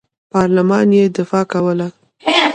[0.31, 1.87] پارلمان یې دفاع کوله.